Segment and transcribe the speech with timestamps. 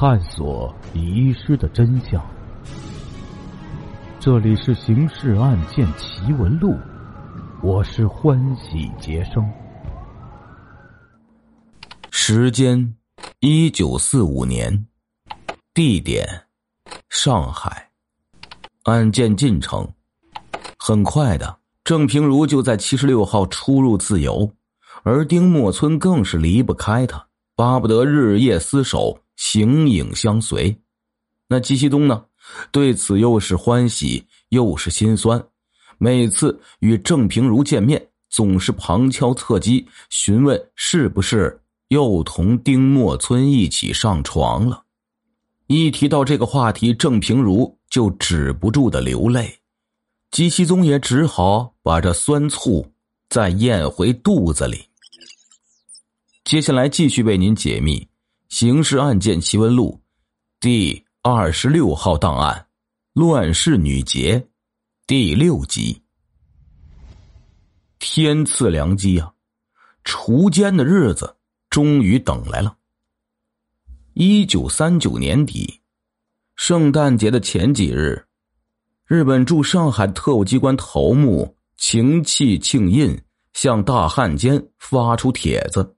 [0.00, 2.24] 探索遗失的真相。
[4.18, 6.70] 这里是《刑事案件奇闻录》，
[7.62, 9.46] 我是欢喜杰生。
[12.10, 12.94] 时间：
[13.40, 14.86] 一九四五年，
[15.74, 16.26] 地点：
[17.10, 17.90] 上海。
[18.84, 19.86] 案件进程：
[20.78, 24.50] 很快的，郑平如就在七十六号出入自由，
[25.02, 30.76] 而丁默村更是离不开他，巴不得日夜厮守，形影相随。
[31.48, 32.22] 那季西东呢？
[32.70, 35.42] 对此又是欢喜又是心酸。
[35.96, 41.58] 每次与郑平如见面，总是旁敲侧击询问是不是
[41.88, 44.84] 又同丁默村一起上床了。
[45.68, 47.76] 一提到这个话题，郑平如。
[47.90, 49.52] 就止不住的流泪，
[50.30, 52.88] 姬西宗也只好把这酸醋
[53.28, 54.80] 再咽回肚子里。
[56.44, 57.98] 接下来继续为您解密
[58.50, 59.96] 《刑事案件奇闻录》
[60.58, 62.66] 第二十六号档案——
[63.14, 64.44] 乱世女劫
[65.06, 66.02] 第六集。
[68.00, 69.32] 天赐良机啊！
[70.04, 71.36] 锄奸的日子
[71.70, 72.76] 终于等来了。
[74.14, 75.80] 一九三九年底。
[76.56, 78.26] 圣诞节的前几日，
[79.06, 83.16] 日本驻上海特务机关头目晴气庆印
[83.52, 85.94] 向大汉奸发出帖子，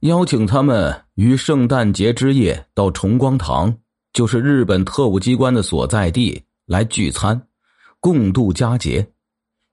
[0.00, 3.74] 邀请他们于圣诞节之夜到崇光堂，
[4.12, 7.40] 就是日本特务机关的所在地来聚餐，
[8.00, 9.06] 共度佳节。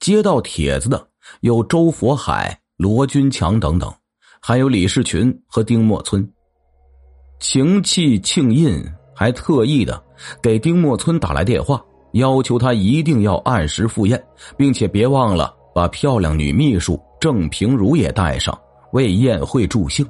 [0.00, 1.08] 接到帖子的
[1.40, 3.92] 有周佛海、罗军强等等，
[4.40, 6.28] 还有李世群和丁默村。
[7.40, 8.84] 晴气庆印。
[9.16, 10.02] 还特意的
[10.42, 11.80] 给丁默村打来电话，
[12.14, 14.20] 要求他一定要按时赴宴，
[14.56, 20.04] 并且别忘了把漂亮女秘书郑平如也带上，为宴会助兴。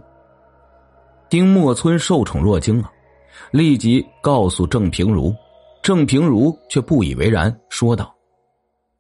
[1.29, 2.93] 丁默村受宠若惊啊，
[3.51, 5.35] 立即告诉郑平如，
[5.83, 8.15] 郑平如却不以为然，说道：“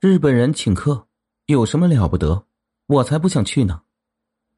[0.00, 1.06] 日本人请客，
[1.46, 2.44] 有什么了不得？
[2.86, 3.82] 我才不想去呢。”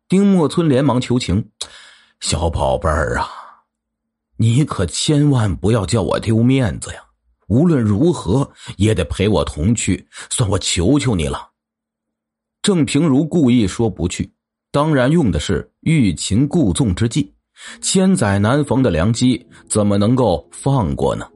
[0.09, 1.51] 丁默村连忙求情
[2.21, 3.29] ：“小宝贝儿啊。”
[4.39, 7.03] 你可千万不要叫我丢面子呀！
[7.49, 11.51] 无论如何也得陪我同去，算我求求你了。
[12.61, 14.33] 郑平如故意说不去，
[14.71, 17.33] 当然用的是欲擒故纵之计，
[17.81, 21.27] 千载难逢的良机，怎么能够放过呢？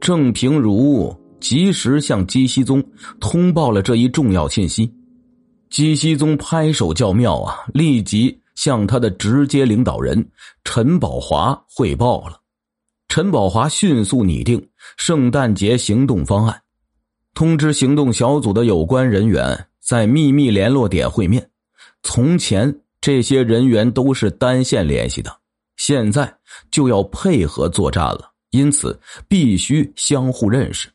[0.00, 2.82] 郑平如及时向姬熙宗
[3.20, 4.92] 通报了这一重要信息，
[5.70, 8.38] 姬熙宗拍手叫妙啊，立即。
[8.58, 10.28] 向他的直接领导人
[10.64, 12.40] 陈宝华汇报了，
[13.06, 14.60] 陈宝华迅速拟定
[14.96, 16.60] 圣诞节行动方案，
[17.34, 21.48] 通知行动小组的有关人员在秘密联络点会面。
[22.02, 25.34] 从前这些人员都是单线联系的，
[25.76, 26.38] 现在
[26.70, 28.98] 就要配合作战了，因此
[29.28, 30.88] 必须相互认识。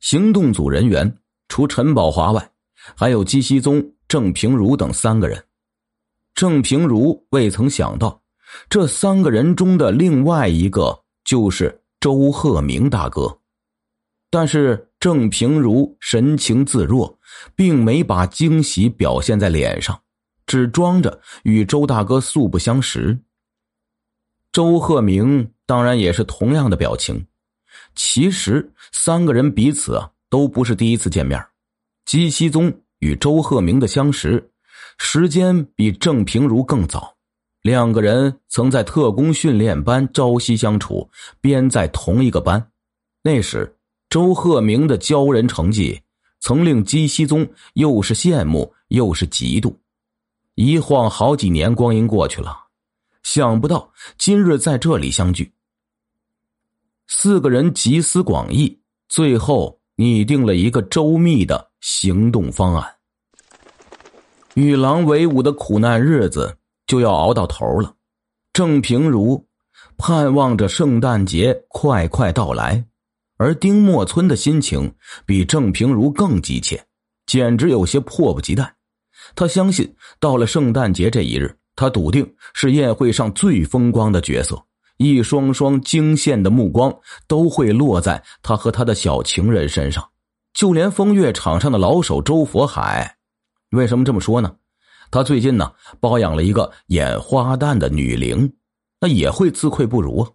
[0.00, 1.12] 行动组人员
[1.48, 2.50] 除陈宝华外，
[2.96, 5.44] 还有姬熙宗、郑平如等三个人。
[6.34, 8.22] 郑平如未曾想到，
[8.70, 13.40] 这三个人中的另外一个就是周鹤鸣大哥。
[14.30, 17.18] 但是郑平如神情自若，
[17.56, 20.00] 并没把惊喜表现在脸上，
[20.48, 23.16] 只装着与周大哥素不相识。
[24.50, 27.24] 周鹤鸣当然也是同样的表情。
[27.94, 31.40] 其实三个人彼此啊都不是第一次见面，
[32.06, 34.50] 姬熙宗与周鹤鸣的相识。
[34.96, 37.14] 时间比郑平如更早，
[37.62, 41.08] 两个人曾在特工训练班朝夕相处，
[41.40, 42.70] 编在同一个班。
[43.22, 43.76] 那时，
[44.10, 46.00] 周鹤鸣的骄人成绩
[46.40, 49.72] 曾令姬熙宗又是羡慕又是嫉妒。
[50.60, 52.52] 一晃好几年光阴过去了，
[53.22, 55.54] 想不到今日在这里相聚。
[57.06, 58.76] 四个人集思广益，
[59.08, 62.96] 最后拟定了一个周密的行动方案。
[64.54, 66.58] 与狼为伍的苦难日子
[66.88, 67.94] 就要熬到头了，
[68.52, 69.46] 郑平如
[69.96, 72.84] 盼望着圣诞节快快到来，
[73.36, 74.92] 而丁默村的心情
[75.24, 76.84] 比郑平如更急切，
[77.26, 78.74] 简直有些迫不及待。
[79.34, 84.60] 他相信，到了圣诞节这一日，他笃定是宴会上最风光的角色，
[84.96, 86.94] 一双双惊羡的目光
[87.26, 90.08] 都会落在他和他的小情人身上，
[90.54, 93.16] 就连风月场上的老手周佛海。
[93.70, 94.56] 为什么这么说呢？
[95.10, 98.52] 他最近呢包养了一个演花旦的女伶，
[99.00, 100.30] 那也会自愧不如啊。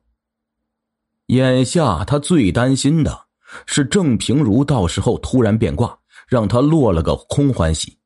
[1.28, 3.26] 眼下他最担心的
[3.66, 5.98] 是郑平如到时候突然变卦，
[6.28, 7.98] 让他落了个空欢喜。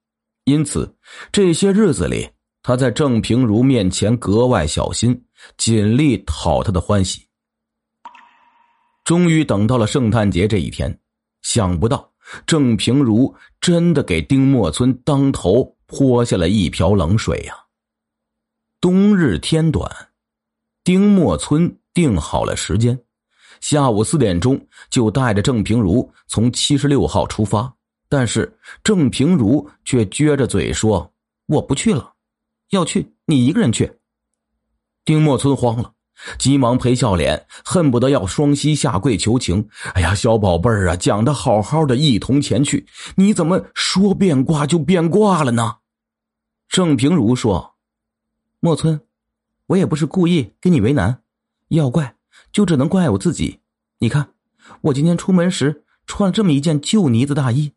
[0.47, 0.95] 因此
[1.29, 2.29] 这些日子里，
[2.63, 5.21] 他在郑平如面前格外小心，
[5.57, 7.21] 尽力讨他的欢喜。
[9.03, 10.97] 终于等到了圣诞节这一天，
[11.41, 12.09] 想不到
[12.45, 17.53] 郑平如真的给丁默村当头泼下了一瓢冷水呀。
[18.79, 19.91] 冬日天短，
[20.85, 22.97] 丁默村定好了时间，
[23.59, 27.73] 下午四点钟就带着郑平如从七十六号出发，
[28.09, 31.13] 但是郑平如却撅着嘴说
[31.48, 32.13] ：“我不去了，
[32.69, 34.00] 要去你一个人去。”
[35.04, 35.94] 丁默村慌了。
[36.39, 39.69] 急忙陪笑脸，恨不得要双膝下跪求情。
[39.94, 42.88] 哎呀，小宝贝儿啊，讲的好好的，一同前去，
[43.18, 45.75] 你怎么说变卦就变卦了呢？
[46.68, 47.75] 郑平如说
[48.59, 49.01] ：“莫村，
[49.68, 51.21] 我也不是故意跟你为难，
[51.68, 52.15] 要怪
[52.51, 53.59] 就只能怪我自己。
[54.00, 54.33] 你看，
[54.81, 57.74] 我今天出门时穿了这么一件旧呢子大衣，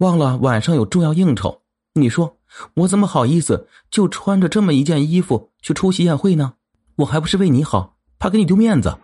[0.00, 1.62] 忘了晚上有重要应酬。
[1.94, 2.38] 你说
[2.74, 6.52] 我怎么好意思就穿着这么一件衣服去出席宴会呢？”
[7.00, 8.98] 我还不是为你好，怕给你丢面子。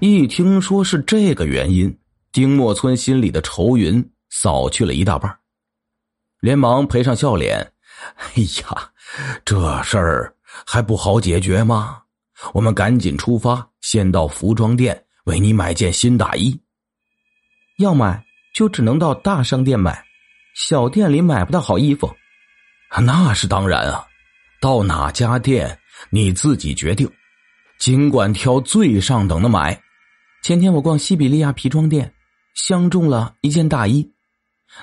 [0.00, 1.96] 一听说是这个原因，
[2.32, 5.38] 丁默村心里的愁云扫去了一大半，
[6.40, 7.74] 连忙赔上笑脸
[8.18, 8.90] ：“哎呀，
[9.44, 10.34] 这事儿
[10.66, 12.02] 还不好解决吗？
[12.54, 16.60] 我们赶紧出发，先到服装店为你买件新大衣。
[17.78, 18.24] 要买
[18.58, 20.04] 就只能到大商店买，
[20.56, 22.12] 小店里买不到好衣服。
[23.00, 24.04] 那是当然啊，
[24.60, 25.78] 到哪家店？”
[26.10, 27.08] 你自己决定，
[27.78, 29.80] 尽管挑最上等的买。
[30.42, 32.12] 前天我逛西比利亚皮装店，
[32.56, 34.10] 相中了一件大衣，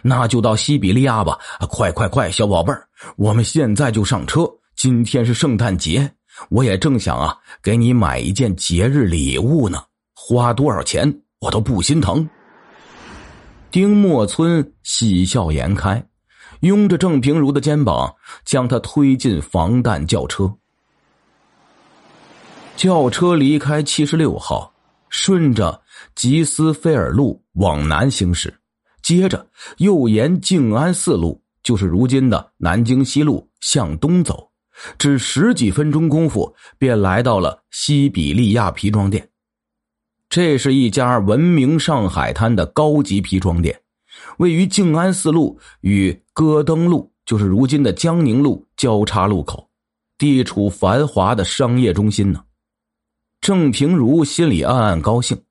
[0.01, 1.38] 那就到西比利亚吧！
[1.69, 2.88] 快快快，小宝贝儿，
[3.18, 4.50] 我们现在就上车。
[4.77, 6.10] 今天是圣诞节，
[6.50, 9.83] 我也正想啊，给你买一件节日礼物呢。
[10.13, 12.25] 花多少钱我都不心疼。
[13.75, 16.01] 丁默村喜笑颜开，
[16.62, 20.50] 拥着郑平如的肩膀，将她推进防弹轿车。
[22.77, 24.74] 轿车离开七十六号，
[25.10, 25.81] 顺着
[26.16, 28.57] 吉斯菲尔路往南行驶，
[29.04, 29.45] 接着
[29.80, 34.50] 又沿静安寺路，就是如今的南京西路向东走，
[34.98, 39.30] 只十几分钟功夫，便来到了西比利亚皮装店。
[40.36, 43.80] 这是一家闻名上海滩的高级皮装店，
[44.38, 49.70] 位于静安寺路与戈登路，就是如今的江宁路交叉路口，
[50.18, 52.44] 地处繁华的商业中心呢。
[53.40, 55.42] 郑平如心里暗暗高兴，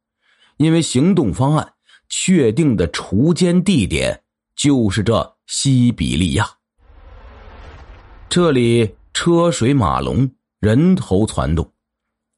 [0.59, 1.67] 因为行动方案
[2.11, 4.23] 确定的锄奸地点
[4.55, 6.47] 就是这西比利亚。
[8.29, 11.73] 这里车水马龙，人头攒动，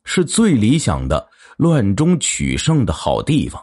[0.05, 3.63] 是最理想的乱中取胜的好地方。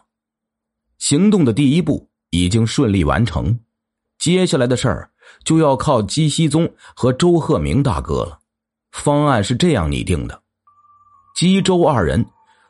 [0.97, 3.57] 行动的第一步已经顺利完成，
[4.19, 5.09] 接下来的事儿
[5.43, 8.39] 就要靠姬熙宗和周鹤鸣大哥了。
[8.91, 10.41] 方案是这样拟定的。
[11.35, 12.23] 姬周二人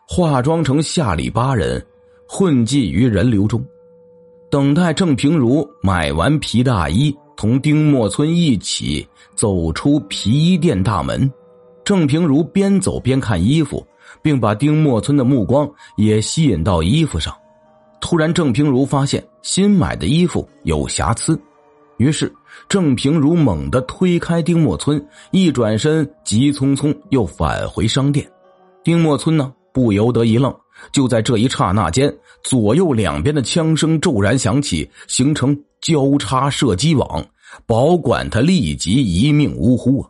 [0.08, 1.86] 化妆成下里巴人，
[2.28, 3.64] 混迹于人流中，
[4.50, 9.06] 等待郑平如买完皮大衣，同丁默村一起
[9.36, 11.32] 走出皮衣店大门。
[11.84, 13.86] 郑平如边走边看衣服，
[14.24, 17.32] 并把丁默村的目光也吸引到衣服上。
[18.00, 21.40] 突然，郑平如发现新买的衣服有瑕疵，
[21.98, 22.34] 于是
[22.68, 28.28] 郑平如猛地推开丁默村，一转身，急匆匆又返回商店。
[28.84, 30.54] 丁默村呢，不由得一愣。
[30.92, 37.26] 就在这一刹那间，左右两边的枪声骤然响起，形成交叉射击网，
[37.66, 40.10] 保管他立即一命呜呼啊！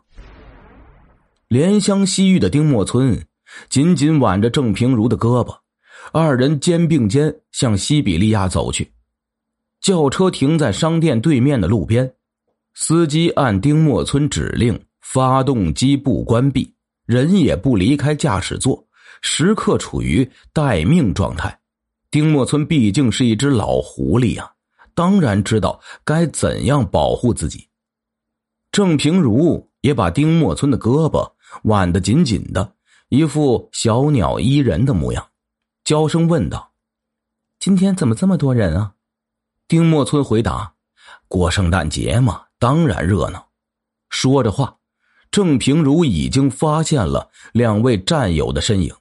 [1.48, 3.16] 怜香惜玉的丁默村
[3.68, 5.56] 紧紧挽着郑平如的胳膊，
[6.12, 8.92] 二人肩并肩向西比利亚走去。
[9.80, 12.14] 轿车停在商店对面的路边，
[12.74, 16.72] 司机按丁默村指令，发动机不关闭。
[17.06, 18.82] 人也不离开驾驶座，
[19.20, 21.60] 时刻处于待命状态。
[22.10, 24.50] 丁默村毕竟是一只老狐狸呀，
[24.94, 27.68] 当然知道该怎样保护自己。
[28.72, 31.30] 郑平如也把丁默村的胳膊
[31.64, 32.73] 挽得紧紧的，
[33.08, 35.28] 一副小鸟依人的模样，
[35.84, 36.72] 娇声问道
[37.58, 38.94] ：“今天怎么这么多人啊？”
[39.68, 40.74] 丁默村回答
[41.28, 43.48] ：“过圣诞节嘛，当然热闹。”
[44.10, 44.76] 说着话。
[45.30, 48.94] 郑平如已经发现了两位战友的身影，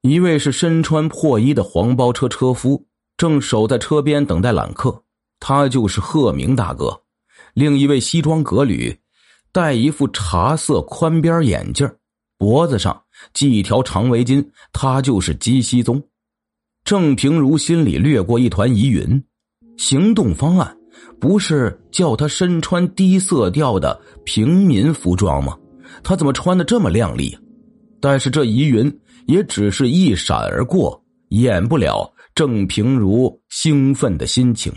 [0.00, 5.04] 一位是身穿破衣的黄包车车夫，正守在车边等待揽客，
[5.38, 7.04] 他就是贺明大哥；
[7.52, 9.00] 另一位西装革履，
[9.52, 11.88] 戴一副茶色宽边眼镜，
[12.44, 16.02] 脖子上系一条长围巾，他就是姬熙宗。
[16.84, 19.24] 郑平如心里掠过一团疑云，
[19.78, 20.76] 行动方案。
[21.18, 25.56] 不是叫他身穿低色调的平民服装吗？
[26.02, 27.34] 他怎么穿的这么靓丽？
[27.98, 28.94] 但是这疑云
[29.26, 34.70] 也只是一闪而过，掩不了郑平如兴奋的心情。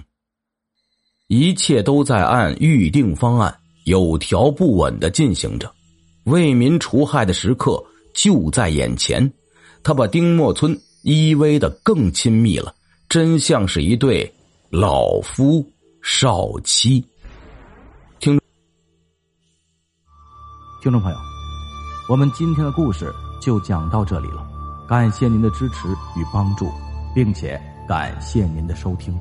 [1.27, 5.69] 一切都在按预定方案有条不紊的进行着，
[6.27, 9.31] 为民除害的时刻就在眼前。
[9.84, 12.74] 他把丁默村依偎的更亲密了，
[13.07, 14.29] 真像是一对
[14.69, 15.65] 老夫
[16.01, 17.03] 少妻。
[18.19, 18.38] 听，
[20.81, 21.17] 听众朋友，
[22.10, 24.46] 我们今天的故事就讲到这里了，
[24.89, 26.69] 感谢您的支持与帮助，
[27.15, 27.57] 并且
[27.88, 29.17] 感谢您的收听。